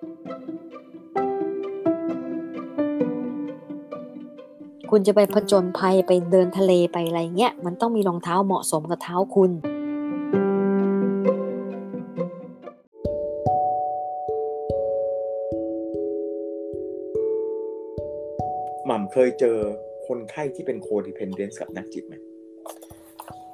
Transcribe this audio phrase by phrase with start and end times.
[0.00, 9.50] คุณจะไปผจญภัยไปเดินทะเลไปอะไรเงี้ย มันต้องมีรองเท้าเหมาะสมกับเท้าคุณ
[18.86, 19.56] หม่ำเคยเจอ
[20.06, 22.14] คนไข้ที่เป็น codependence กับนักจิตไหม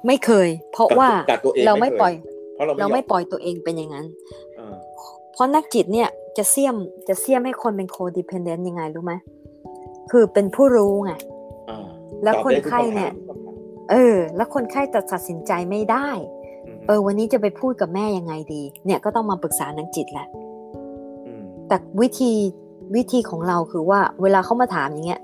[0.07, 2.13] ไม่เคย เพราะว่ากับตัวเองเราไม่ไม่เคยปล่อย
[2.53, 4.05] เพราะเราเราไม่ยอปล่อยตัวเองเป็นอย่างนั้น
[4.57, 4.75] เออ
[5.33, 6.75] เพราะนักจิตเนี่ย จะเสี่ยม
[7.07, 9.13] จะเสี่ยมให้คนเป็นโคดิเพนเดนต์ยังไงรู้ไหม
[10.11, 11.13] คือเป็นผู้รู้ไง
[11.69, 11.87] อ่า
[12.23, 13.55] แล้วตอบคนด้ทุกไข้เนี่ยำถามทุกคำถาม
[13.91, 16.07] เออ แล้วคนไข้จะตัดสินใจไม่ได้
[16.67, 20.27] มเออ วันนี้จะไปพูดกับแม่ยังไงดี เนี่ยก็ต้องมาปรึกษานักจิตแหละ
[21.41, 22.31] มแต่วิธี
[22.95, 25.21] วิธีของเราคือว่า เวลาเขามาถามอย่างเงี้ย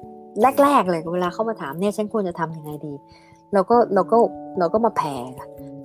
[0.64, 2.94] แรกๆเลยเวลาเขามาถามเนี่ยฉันควรจะทำยังไงดี
[3.54, 4.18] เราก็เราก็
[4.60, 5.16] เราก็มาแผ่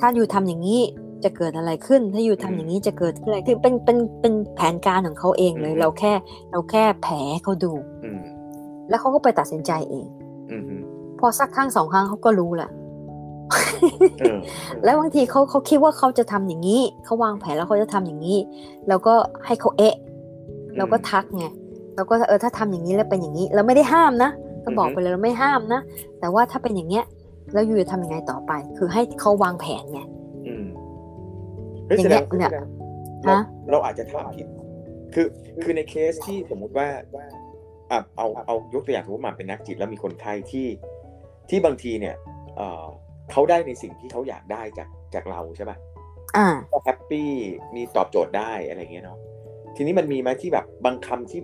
[0.01, 0.81] ถ้าอยู่ทำอย่างนี้
[1.25, 6.13] จะเกิดอะไรขึ้น ถ้าอยู่ทำอย่างนี้จะเกิดขึ้นอะไรคือเป็นเป็นเป็นแผนการของเขาเองเลย เราแค่
[6.51, 7.73] เราแค่แผลให้เขาดู
[8.05, 8.21] อืม
[8.89, 10.07] แล้วเขาก็ไปตัดสินใจเอง
[10.51, 10.83] อืมอืม
[11.19, 12.71] พอสักครั้งสองครั้งเขาก็รู้แหละ
[14.21, 14.39] เออ
[14.85, 18.39] แล้วบางทีเขาเขาคิดว่าเขาจะทำอย่างนี้เขาวางแผนแล้วเขาจะทำอย่างนี้
[18.89, 19.15] แล้วก็
[19.47, 19.97] ให้เขาเอะ
[20.77, 21.47] เราก็ทักไง
[21.97, 24.31] เราก็เออถ้าทำอย่างนี้แล้วเป็นอย่างนี้ เราไม่ได้ห้ามนะ
[24.65, 25.81] ก็บอกไปเลยเราไม่ห้ามนะ
[26.21, 27.05] แต่ว่าถ้าเป็นอย่างเงี้ย
[27.53, 30.01] แล้วอยู่จะทำยังไงต่อไป คือให้เขาวางแผนไง
[31.89, 32.53] อืมเฮ้ยอแสย่างดเงี้งยเนี่ย
[33.25, 34.47] เราฮะเราอาจจะถามผิด
[35.15, 35.27] คือ
[35.63, 36.89] คือในเคสที่สมมุติว่า
[37.91, 40.67] อะเอาเอายกตัวอย่างสมมติมาเป็นนักจิตแล้วมีคนไข้ที่
[41.51, 42.15] ที่บางทีเนี่ย
[42.57, 42.87] เอ่อ
[43.31, 45.77] เขาได้ในสิ่งที่เขาอยากได้จากจากเราใช่ป่ะ
[46.37, 47.31] อ่าก็แฮปปี้
[47.75, 49.19] มีตอบโจทย์ได้อะไรเงี้ยเนาะ
[49.77, 51.41] ทีนี้มันมีไหมที่แบบบางคำที่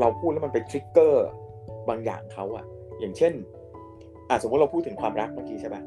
[0.00, 1.26] เราพูดแล้วมันไปทริกเกอร์
[1.88, 2.64] บางอย่างเขาอะ
[3.00, 3.32] อย่างเช่น
[4.28, 5.82] อะสมมติเราพูดถึงความรักเมื่อกี้ใช่ปะ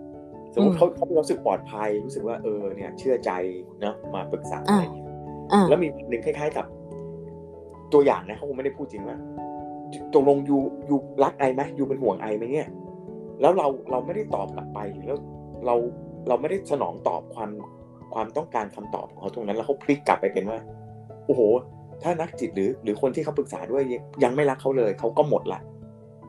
[0.54, 3.32] สมมติอืมเขาเขารู้สึกปลอดภัยรู้สึกว่าเออเนี่ย เชื่อใจ
[3.82, 5.08] เนาะมาปรึกษาอะไรเงี้ย
[5.54, 6.66] อ่าแล้วมีหนึ่งคล้าย ๆ กับ
[7.94, 9.18] ตัวอย่างนะเขาคงไม่ได้พูดจริงว่า
[10.14, 10.58] ตกลงยู
[10.90, 12.68] ยูรักไอไหมยูเป็นห่วงไอไหมเนี่ย
[13.42, 15.18] แล้วเราเราไม่ได้ตอบกลับไปแล้ว
[15.66, 15.76] เรา
[16.28, 17.50] เราไม่ได้สนองตอบความ
[18.14, 20.60] ความต้องการคำตอบของเขาตรงนั้น แล้วเขาพลิกกลับไปเป็นว่า
[21.26, 21.42] โอ้โห
[22.04, 25.60] ถ้านักจิตหรือ หรือคนที่เขาปรึกษาด้วยยังยังไม่รักเขาเลยเขาก็หมดละ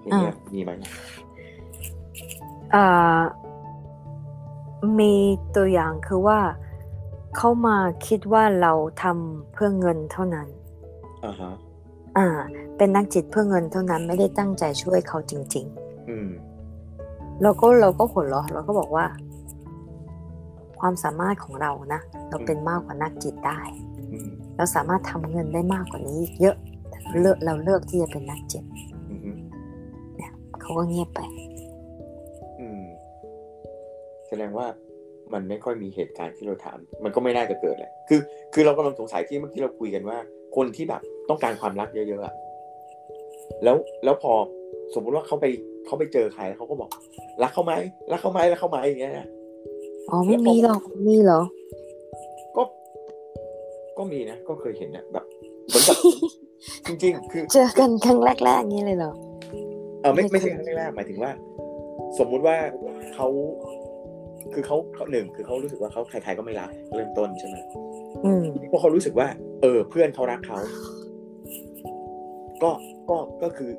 [0.02, 0.70] อย่างเงี้ยมีไหม
[2.74, 3.22] อ่า
[5.00, 5.14] มี
[5.56, 6.40] ตัวอย่างคือว่า
[7.36, 8.72] เขามาคิดว่าเรา
[9.02, 10.48] ทำเพื่อเงินเท่านั้น
[11.24, 11.52] อ่าฮะ
[12.18, 12.26] อ่า
[12.76, 15.66] เป็นนักจิตเพื่อเงินเท่านั้นไม่ได้ตั้งใจช่วยเขาจริง
[16.10, 19.06] อืมๆเราก็เราก็หัวเราะเราก็บอกว่า
[20.80, 23.60] ความสามารถของเรานะเราเป็นมากกว่านักจิตได้
[24.12, 26.56] อืมเราสามารถทำเงินได้มากกว่านี้อีกเยอะ
[27.20, 28.64] เลือกเราเลือกที่จะเป็นนักจิต
[29.08, 29.38] อืมอืม
[30.60, 31.53] เขาก็เงียบไปอืมแส
[34.40, 34.66] ดงว่า
[35.32, 38.20] มันไม่ค่อยมีเหตุการณ์ที่เราถาม มันก็ไม่น่าจะเกิดแหละ คือ
[38.54, 40.18] คือเรากำลังสงสัยที่เมื่อกี้เราคุยกันว่า
[40.56, 42.34] คนที่แบบต้องการความรักเยอะๆอะ
[43.64, 44.32] แล้วแล้วพอ
[44.94, 45.46] สมมุติว่าเขาไป
[45.86, 46.90] เขาไปเจอใครแล้วเขาก็บอก
[47.42, 47.72] รักเขาไหม
[48.12, 49.28] รักเขาไหมรักเขาไหมอย่างเงี้ยนะ
[50.10, 51.40] อ๋อไม่มีหรอกมีเหรอ
[52.56, 52.62] ก็
[53.98, 55.24] ก็มีนะก็เคยเห็นนะแบบ
[55.68, 55.96] เหมือนกับ
[56.86, 59.12] จริง ๆ คือ เจอกันครั้งแรกๆอย่างนี้เลยเหรอ
[60.00, 61.30] เออไม่ไม่ไม่เคใช่ยครั้งแรกๆหมายถึงว่า
[62.18, 62.56] สมมุติว่า
[63.14, 63.26] เขา
[64.54, 67.56] คือเขาเขาหนึ่งคือเขารู้สึกว่าเขาใครๆก็ไม่รักเริ่มต้นใช่ไหม
[68.24, 69.28] อืมเพราะเขารู้สึกว่า
[69.62, 70.58] เออ เพื่อนเขารักเขา
[72.62, 72.70] ก็
[73.10, 73.70] ก็ก็คือ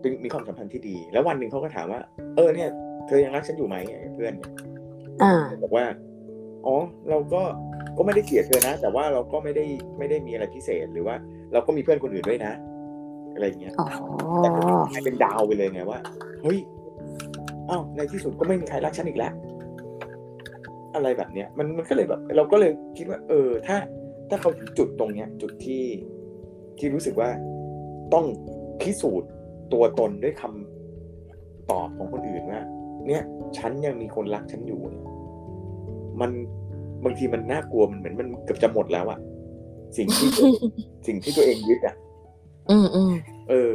[0.00, 2.00] เป็นมีความสัมพันธ์ที่ดี แล้ววันหนึ่งเขาก็ถามว่า
[2.36, 2.68] เออเนี่ย
[3.06, 3.76] เธอยังรักฉันอยู่ไหม
[4.14, 4.50] เพื่อนเนี่ย
[5.22, 5.84] อ่าบอกว่า
[6.66, 6.76] อ๋อ
[7.10, 7.42] เราก็
[7.96, 9.64] ก็ไม่ได้เกลียดเธอนะ แต่ว่าเราก็ไม่ได้
[9.98, 11.16] ไม่ได้มีอะไรพิเศษหรือว่า
[11.52, 12.52] เราก็มีเพื่อนคนอื่นด้วยนะ
[13.34, 13.86] อะไรอย่างเงี้ยอ๋อ
[14.38, 14.60] แต่ก็
[14.92, 15.98] กลายเป็นดาวไปเลยไงว่า
[16.42, 16.58] เฮ้ย
[17.70, 19.32] อ้าวในที่สุดก็ไม่มีใครรักฉันอีกแล้ว
[20.94, 23.76] อะไรแบบเนี้ยมันมันก็เลยแบบ เราก็เลยคิดว่า เออ ถ้า
[24.30, 25.84] ถ้าเขาถึงจุดตรงเนี้ย จุดที่
[26.78, 27.30] ที่รู้สึกว่า
[28.14, 28.26] ต้อง
[28.80, 29.30] พิสูจน์
[29.72, 32.62] ตัวตนด้วยคำตอบของคนอื่นว่า
[33.06, 33.22] เนี่ย
[33.58, 35.04] ฉันยังมีคนรักฉันอยู่เนี่ย
[36.20, 36.30] มัน
[37.04, 39.18] บางทีมันน่ากลัวมันเหมือนมันเกือบจะหมดแล้วอะ
[39.96, 40.28] สิ่งที่
[41.06, 41.94] สิ่งที่ตัวเองยึดอะ
[42.70, 43.12] อืมอืม
[43.48, 43.54] เอ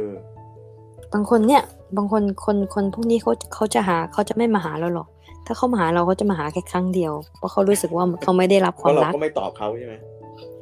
[1.12, 1.62] บางคนเนี่ย
[1.96, 5.08] บางคนคนคนพวกนี้เขาเขาจะหาเขาจะไม่มาหาเราหรอก
[5.46, 9.94] ถ้าเขามาหาเราเขาจะมาหาแค่ครั้งเดียว เพราะเขารู้สึกว่าเขาไม่ได้รับเพความราะเรารักก็ไม่ตอบเขาใช่ไหม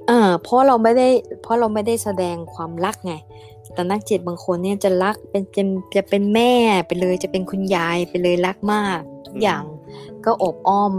[0.08, 1.08] เออเพราะเราไม่ได้
[1.42, 3.14] เพราะเราไม่ได้แสดงความรักไง
[3.74, 5.62] แต่นักจิตบางคนเนี่ยจะรักเป็นจะ
[5.96, 6.52] จะเป็นแม่
[6.86, 9.62] ไปเลยจะเป็นคุณยายไปเลยรักมากทุกอย่าง
[10.24, 10.94] ก็อบอ้อม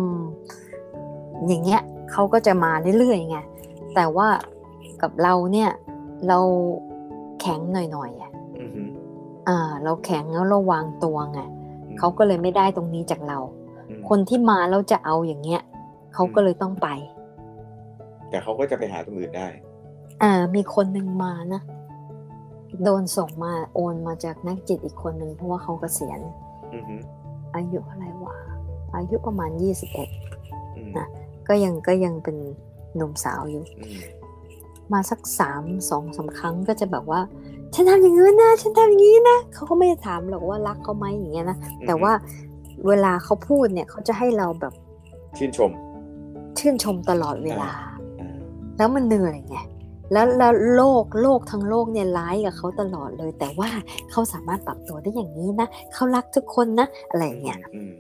[1.47, 1.81] อย่างเงี้ย
[2.11, 3.37] เขาก็จะมาเรื่อยๆไง
[3.95, 4.27] แต่ว่า
[5.01, 5.69] กับเราเนี่ย
[6.27, 6.39] เรา
[7.41, 8.89] แข็งหน่อยๆอะอือหือ
[9.47, 11.39] อ่า เราแข็งแล้วเราวางตัวไง
[11.97, 13.58] เขาก็เลยไม่ได้ตรงนี้จากเราอืม
[14.09, 15.61] คนที่มาแล้วจะเอาอย่างเงี้ย
[16.13, 16.87] เขาก็เลยต้องไป
[18.29, 19.47] แต่เขาก็จะไปหาตรงอื่นได้
[20.21, 21.61] อ่า มีคนหนึ่งมานะ
[22.83, 26.19] โดนส่งมาโอนมาจากนักจิตอีกคนหนึ่งเพราะว่าเขาเกษียณ
[26.73, 26.95] อือฮึ
[27.55, 28.35] อายุอะไรวะ
[28.95, 30.09] อายุประมาณยี่สิบเอ็ด
[30.77, 31.07] อืมนะ
[31.47, 32.37] ก็ยังก็ยังเป็น
[32.95, 33.99] หนุ่มสาวอยู่อืม
[34.93, 37.21] มาสักสามสองสามครั้งก็จะแบบว่า
[37.73, 41.57] ฉันทำอย่างนี้นะ ฉันทำอย่างนี้นะเขาก็ไม่ได้ถามหรอกว่ารักเขาไหมอย่างเงี้ยนะ
[41.87, 42.11] แต่ว่า
[42.87, 44.73] เวลาเขาพูดเนี่ยเขาจะให้เราแบบ
[45.37, 45.71] ชื่นชม
[46.59, 47.71] ชื่นชมตลอดเวลา
[48.19, 48.37] อ่า
[48.77, 49.57] แล้วมันเหนื่อยไง
[50.11, 53.69] แล้วแล้วโลกโลกทั้งโลกเนี่ยร้ายกับเขาตลอดเลย แต่ว่า
[54.11, 57.91] เขาสามารถปรับตัวได้อย่างนี้นะเขารักทุกคนนะอะไรอย่างเงี้ยอืม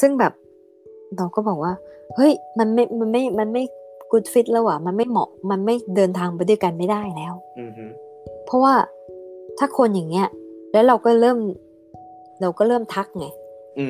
[0.00, 0.32] ซึ่งแบบ
[1.16, 1.72] เราก็บอกว่า
[2.16, 3.62] เฮ้ยมันไม่มันไม่มันไม่
[4.10, 7.84] good fit แล้วอะมันไม่เหมาะมันไม่เดินทางไปด้วยกันไม่ได้แล้วอืมฮึ
[8.46, 8.74] เพราะว่า
[9.58, 10.28] ถ้าคนอย่างเงี้ย
[10.72, 11.38] แล้วเราก็เริ่ม
[12.40, 13.36] เราก็เริ่มทักไงอืม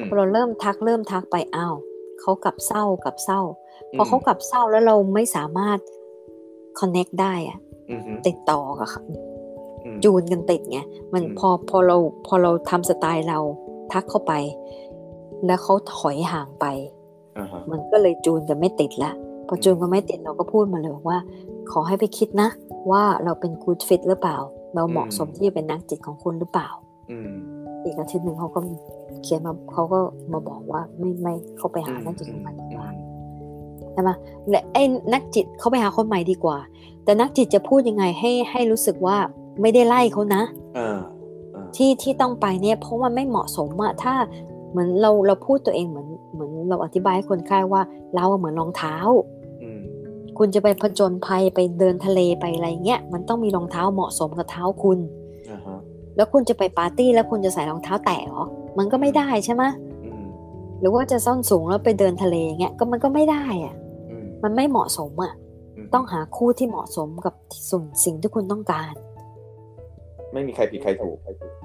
[0.08, 1.74] พอเราเริ่มทักเริ่มทักไปอ้าว
[2.20, 3.40] เขากลับเศร้ากลับเศร้า
[3.96, 5.78] พอเขากลับเศร้าแล้วเราไม่สามารถ
[6.78, 7.58] connect ได้อะ
[7.90, 9.04] อืมฮึติดต่อกับเขา
[9.84, 10.78] อืมจูนกันติดไง
[11.12, 11.96] มันอืมพอพอเรา
[12.26, 13.38] พอเราทำสไตล์เรา
[13.92, 14.32] ทักเข้าไป
[15.46, 16.66] แล้วเขาถอยห่างไป
[17.38, 19.10] อ่าฮะมันก็เลยจูนกันไม่ติดละ
[19.46, 21.18] พอจูนกันไม่ติดเราก็พูดมาเลยบอกว่า
[21.70, 22.48] ขอให้ไปคิดนะ
[22.90, 24.36] ว่าเราเป็น good fit หรือเปล่า
[24.74, 26.68] เราเหมาะสมที่จะเป็นนักจิตของคุณหรือเปล่า
[27.10, 27.30] อืม
[27.84, 28.60] อีกอาทิตย์หนึ่งเขาก็
[29.22, 29.98] เขียนมาเขาก็
[30.32, 32.88] มาบอกว่าไม่ไม่เขาไปหานักจิตคนใหม่ดีกว่า
[33.92, 34.10] ใช่ไหม
[34.48, 34.82] และไอ้
[35.12, 36.58] นักจิตเขาไปหาคนใหม่ดีกว่า
[37.04, 39.16] แต่นักจิตจะพูดยังไงให้ให้รู้สึกว่า
[39.60, 40.42] ไม่ได้ไล่เขานะ
[40.78, 40.98] อ่า
[41.54, 44.14] อ่าที่ที่ต้องไปเนี่ยเพราะมันไม่เหมาะสมอะถ้า
[44.70, 47.82] เหมือนเราเราพูดตัวเองเหมือนเหมือนเราอธิบายให้คนไข้ว่า
[48.14, 48.96] เราอะเหมือนรองเท้า
[49.62, 49.80] อืม
[50.38, 54.98] คุณจะไปผจญภัยไปเดินทะเลไปอะไรเงี้ยมันต้องมีรองเท้าเหมาะสมกับเท้าคุณ
[55.50, 55.78] อ่าฮะ
[56.16, 58.42] แล้วคุณจะไปปาร์ตี้แล้วคุณจะใส่รองเท้าแตะเหรอ
[58.78, 59.64] มันก็ไม่ได้ใช่ไหม
[60.04, 60.24] อืม
[60.80, 63.74] หรือว่าจะซ่อนสูงแล้วไปเดินทะเลเงี้ยก็มันก็ไม่ได้อะ
[64.10, 65.32] อืมมันไม่เหมาะสมอะ
[65.86, 67.34] มต้องหาคู่ที่เหมาะสมกับ
[67.70, 68.94] สิ่งสิ่งที่คุณต้องการ
[70.32, 71.16] ไม่มีใครผิดใครถูก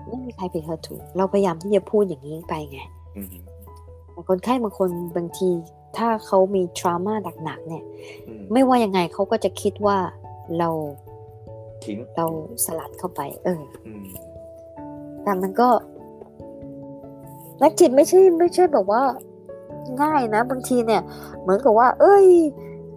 [0.08, 2.80] ไม่มีใครผิดใครถูก เราพยายามที่จะพูดอย่างนี้ไปไง
[3.18, 3.28] อืม
[4.12, 5.50] แต่คนไข้บางคนบางที
[5.98, 7.84] ถ้าเขามีทรามาหนักๆเนี่ย
[8.28, 9.98] อืมไม่ว่ายังไงเขาก็จะคิดว่า
[10.60, 10.70] เรา
[11.86, 12.26] ทิ้งเรา
[12.66, 14.06] สลัดเข้าไป เอออืม
[15.24, 15.68] แต่มันก็
[17.62, 19.02] นักจิตไม่ใช่ไม่ใช่แบบว่า
[20.02, 21.02] ง่ายนะ บางทีเนี่ย
[21.42, 22.28] เหมือนกับว่า เอ้ย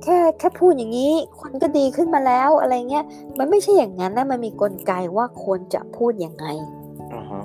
[0.02, 3.04] แค่แค่พูดอย่างนี้คนก็ดีขึ้นมาแล้วอะไรเงี้ย
[3.38, 6.46] มันไม่ใช่อย่างนั้นนะมันมีกลไกว่าควรจะพูดยังไง
[7.12, 7.44] อ่าฮะ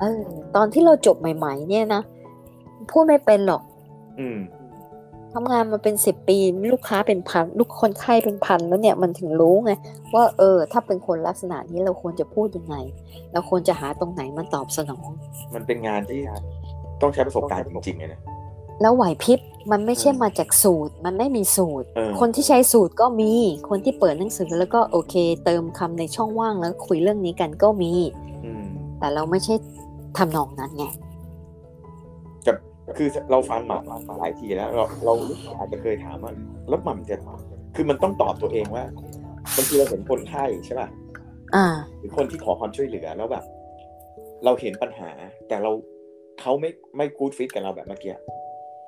[0.00, 0.20] เออ
[0.56, 2.02] ตอนที่เราจบใหม่ ๆ เนี่ยนะ
[2.90, 3.62] พูดไม่เป็นหรอก
[4.18, 4.38] อืม
[5.34, 6.38] ทำงานมาเป็นสิบปี
[6.72, 9.72] ลูกค้าเป็นพันลูกคนไข้เป็นพันแล้วเนี่ยมันถึงรู้ไง
[10.14, 12.76] ว่าเออ ถ้าเป็นคนลักษณะนี้เราควรจะพูดยังไง
[13.32, 15.08] เราควรจะหาตรงไหนมันตอบสนอง
[15.54, 16.20] มันเป็นงานที่
[17.02, 18.20] ต้องใช้ประสบการณ์จริงๆเลยนะ
[18.80, 19.40] แล้วไหวพริบ
[19.70, 23.32] มันไม่ใช่อืมมาจากสูตร มันไม่มีสูตรเออคนที่ใช้สูตรก็มี
[23.68, 27.92] คนที่เปิดหนังสือแล้วก็โอเค เติมคำในช่องว่างแล้วคุยเรื่องนี้กันก็มี
[28.44, 28.64] อืม
[28.98, 29.54] แต่เราไม่ใช่
[30.16, 31.09] ทำนองนั้นไงกับ
[32.96, 35.14] คือเราฟังหม่ำหลายทีแล้ว เราเรา
[35.58, 36.32] อาจจะเคยถามว่า
[36.68, 37.16] แล้วหม่ำจะ
[37.76, 38.84] คือมันต้องตอบตัวเองว่า
[39.56, 40.88] บางทีเราเห็นคนไข้ใช่ป่ะ
[41.54, 41.66] อ่า
[41.98, 43.44] หรือคนที่ขอความช่วยเหลือแล้วแบบ
[44.44, 45.10] เราเห็นปัญหา
[45.48, 45.70] แต่เรา
[46.40, 48.14] เขาไม่ไม่กูดฟิตกับเราแบบเมื่อกี้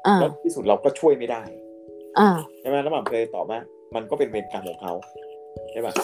[0.07, 1.43] อ่าแล้วที่สุดเราก็ช่วยไม่ได้
[2.19, 2.31] อ่า
[2.61, 3.61] ใช่ไหมแล้วหม่ำเคยตอบว่า
[3.95, 4.93] มันก็เป็นเวรกรรมของเขา
[5.73, 5.95] ใช่ป่ะ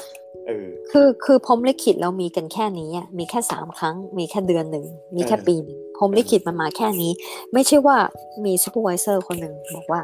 [0.46, 7.12] เออคือคือพรหมลิขิตเรามีกันแค่นี้อะมีแค่สามครั้ง มีแค่เดือนหนึ่งมีแค่เออปีหนึ่ง พรหมลิขิตมันมาแค่นี้
[7.52, 7.96] ไม่ใช่ว่า
[8.44, 10.00] มี supervisor คนหนึ่งบอกว่า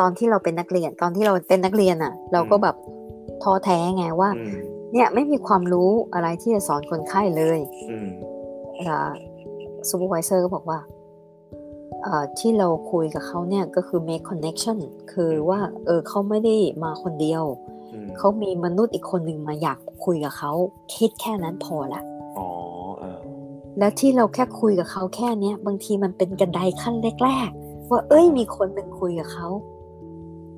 [0.00, 2.76] ตอนที่เราเป็นนักเรียน ตอนที่เราเป็นนักเรียนอะเราก็แบบ
[3.42, 4.60] ท้อแท้ไงว่าอืม
[4.92, 7.58] เนี่ยไม่มีความรู้อะไรที่จะสอนคนไข้เลย
[7.90, 8.08] อืม
[9.88, 10.78] supervisor ก็บอกว่า
[12.02, 14.78] เอ่อที่เราคุยกับเขาเนี่ยก็คือ make connection
[15.12, 17.44] คือว่าเออเขาไม่ได้มาคนเดียว
[17.92, 20.52] อืมเขามีมนุษย์อีกคนหนึ่งมาอยากคุยกับเขา
[20.94, 22.15] คิดแค่นั้นพอละอ๋อเออ
[23.78, 29.48] แล้วที่เราแค่คุยกับเขาแค่เนี้ยบางทีมันเป็นกันไดขั้นแรกๆว่าเอ้ยมีคนหนึ่งคุยกับเขา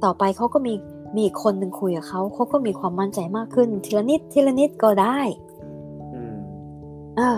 [0.05, 0.75] ต่อไปเขาก็มี
[1.15, 5.19] มีอีกคนหนึ่งคุยกับเขาเขาก็มีความมั่นใจมากขึ้น ทีละนิดทีละนิดก็ได้
[6.15, 6.37] อืม
[7.19, 7.31] อ่า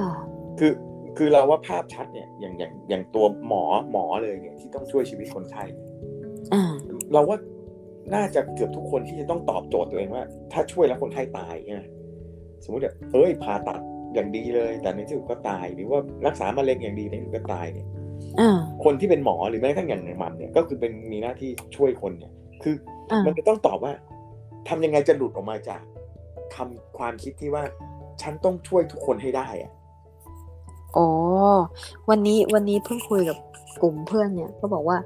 [0.58, 0.72] คือ
[1.16, 5.64] คือเราว่าภาพชัดเนี่ยอย่างอย่างอย่างตัวหมอหมอเลยเนี่ยที่ต้องช่วยชีวิตคนไข้
[6.54, 6.64] อ่า
[7.12, 7.38] เราว่า
[8.14, 11.84] น่าจะเกือบทุกคนที่จะต้องตอบโจทย์ตัวเองว่า ถ้าช่วยแล้วคนไข้ตายเนี่ย
[12.64, 13.80] สมมติแบบเอ้ยผ่าตัด
[14.14, 17.86] อย่างดีเลย แต่ในที่สุดก็ตายหรือว่ารักษามะเร็งอย่างดีในที่สุดก็ตายเนี่ย
[18.40, 22.74] อ่าคนที่เป็นหมอหรือแม้กระทั่งอย่างหมันเนี่ยก็คือเป็นมีหน้าที่ช่วยคนเนี่ย คือ
[23.12, 23.92] อ่ามันจะต้องตอบว่า
[24.68, 25.80] ทำยังไงจะหลุดออกมาจาก
[26.54, 27.64] คำความคิดที่ว่า
[28.22, 29.72] ฉันต้องช่วยทุกคนให้ได้อะ
[30.96, 31.08] อ๋อ
[32.10, 33.38] วันนี้วันนี้เพิ่งคุยกับ
[33.82, 34.96] กลุ่มเพื่อนเนี่ยก็บอกว่า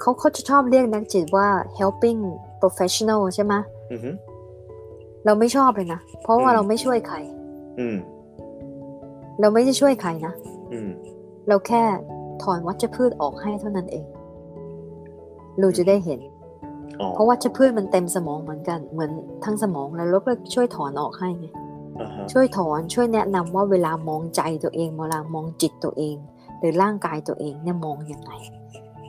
[0.00, 2.20] เขาเขาจะชอบเรียกนักจิตว่า helping
[2.60, 3.54] professional ใช่ไหม
[3.92, 4.10] อือฮึ
[5.24, 7.16] เราไม่ชอบเลยนะ เพราะว่าอืมเราไม่ช่วยใคร
[7.78, 7.96] อืม
[9.40, 10.34] เราไม่ได้ช่วยใครนะ
[10.72, 10.90] อืม
[11.48, 11.82] เราแค่
[12.42, 14.06] ถอนวัชพืชออกให้เท่านั้นเอง
[15.60, 16.20] เราจะได้เห็น
[17.00, 19.10] อ๋อเพราะวัชพืชมันเต็มสมองเหมือนกัน เหมือน
[19.44, 21.46] ทั้งสมองแล้วเราก็ช่วยถอนออกให้ไง
[22.00, 26.16] อ่าฮะช่วยถอนช่วยแนะนำว่าเวลามองใจตัวเองเวลามองจิตตัวเอง
[26.58, 28.32] หรือร่างกายตัวเองเนี่ยมองยังไง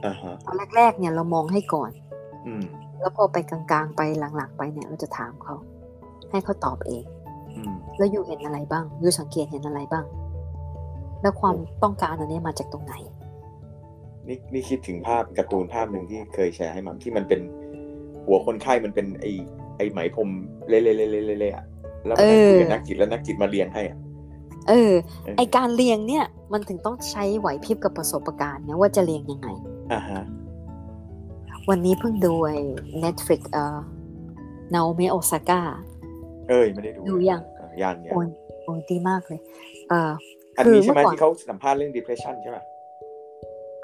[0.05, 1.91] อ่าฮะตอนแรกๆเนี่ยเรามองให้ก่อน
[2.47, 2.63] อืม
[2.99, 5.55] แล้วพอไปกลางๆไปหลังๆไปเนี่ย เราจะถามเขา
[6.31, 7.16] ให้เขาตอบเองอืม
[7.97, 10.05] แล้วอยู่เห็นอะไรบ้างอยู่สังเกตเห็นอะไรบ้าง
[11.21, 12.93] แล้วความต้องการอันนี้มาจากตรงไหน
[14.27, 17.41] นี่นี่คิดถึงภาพการ์ตูนภาพหนึ่งที่เคยแชร์ให้มัมที่มันเป็น
[18.25, 19.25] หัวคนไข้มันเป็นไอ
[19.77, 20.29] ไอไหมพรม
[20.69, 21.65] เละๆๆๆๆอะ
[22.05, 23.97] แล้วมันนั่งคุยกับเออนักจิตแล้วนักจิตมาเรียงให้อะ
[24.69, 29.49] เออเออ ไอการเรียงเนี่ย มันถึงต้องใช้ไหวพริบกับประสบการณ์เนี่ยว่าจะเรียงยังไง
[29.93, 30.21] อ่าฮะ
[31.69, 32.57] วันนี้เพิ่งดูไอ้
[33.03, 33.77] Netflix เอ่อ
[34.73, 35.61] นาโอเมโอซาก้า
[36.49, 38.27] เอ้ยไม่ได้ดูดูยังอะยังยังโอ้ย
[38.63, 39.39] โอ้ยดีมากเลย
[39.89, 40.11] เอ่อ
[40.57, 42.57] อันคือนี้ใช่ไหมเมื่อก่อนที่เขาสัมภาษณ์เรื่อง depression ใช่ไหม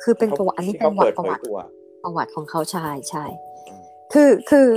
[0.03, 1.57] คือเป็นประวัติอันนี้ที่เป็นเขาประเปิดวัเผติยตัว
[2.03, 3.25] ประวัติของเขาใช่ใช่
[3.69, 4.67] อืมคือคือ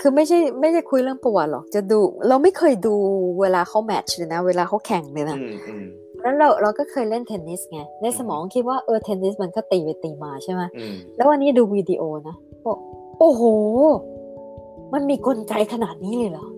[0.00, 2.94] คือไม่ใช่ไม่ได้คุยเรื่องประวัติหรอกจะดู เราไม่เคยดู
[3.40, 5.86] เวลาเขาแมตช์เลยนะ เวลาเขาแข่งเลยนะอืมอืม
[6.22, 12.78] แล้วเราเราก็เคยเล่นเทนนิสไงในสมองคิดว่าเออเทนนิสมันก็ตีไปตีมาใช่ไหมอืมแล้ววันนี้ดูวิดีโอนะบอก
[13.18, 13.42] โอ้โห
[14.92, 16.57] มันมีกลไกขนาดนี้เลยเหรออื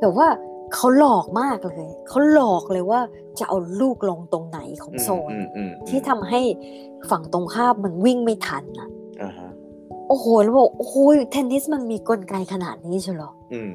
[0.00, 0.28] แต่ว่า
[0.74, 3.00] เขาหลอกมากเลยเขาหลอกเลยว่า
[3.38, 6.40] จะเอาลูกลงตรงไหนของโซนอืมอืมที่ทำให้
[7.10, 8.88] ฝั่งตรงข้ามมันวิ่งไม่ทันอะ
[9.22, 9.50] อ่าฮะ
[10.08, 10.94] โอ้โหแล้วบอกโอ้โห
[11.30, 13.70] เทนนิสมันมีกลไกขนาดนี้ใช่เหรออืม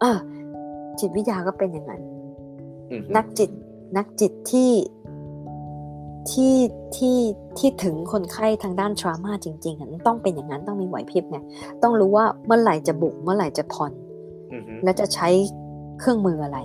[0.00, 0.18] เออ
[0.98, 2.02] จิตวิทยาก็เป็นอย่างนั้น
[2.90, 3.50] อืมนักจิต
[3.96, 4.70] นักจิตที่
[6.30, 6.54] ที่
[6.96, 7.18] ที่
[7.58, 11.38] ที่ถึงคนไข้ทางด้านทรามาจริงๆอะมันต้องเป็นอย่างนั้นต้องมีไหวพริบไง
[11.82, 14.05] ต้องรู้ว่าเมื่อไหร่จะบุกเมื่อไหร่จะผ่อนอืม
[14.86, 15.28] และจะใช้
[15.98, 16.58] เครื่องมืออะไร